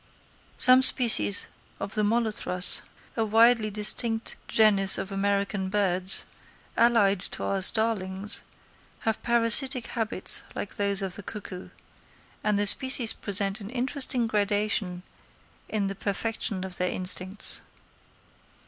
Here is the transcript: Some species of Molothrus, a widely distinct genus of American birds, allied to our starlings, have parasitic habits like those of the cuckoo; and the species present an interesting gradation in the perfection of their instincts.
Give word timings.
Some 0.57 0.81
species 0.81 1.45
of 1.79 1.93
Molothrus, 1.95 2.81
a 3.15 3.23
widely 3.23 3.69
distinct 3.69 4.35
genus 4.47 4.97
of 4.97 5.11
American 5.11 5.69
birds, 5.69 6.25
allied 6.75 7.19
to 7.19 7.43
our 7.43 7.61
starlings, 7.61 8.41
have 9.01 9.21
parasitic 9.21 9.85
habits 9.85 10.41
like 10.55 10.75
those 10.77 11.03
of 11.03 11.17
the 11.17 11.21
cuckoo; 11.21 11.69
and 12.43 12.57
the 12.57 12.65
species 12.65 13.13
present 13.13 13.61
an 13.61 13.69
interesting 13.69 14.25
gradation 14.25 15.03
in 15.69 15.85
the 15.85 15.93
perfection 15.93 16.63
of 16.63 16.77
their 16.77 16.89
instincts. 16.89 17.61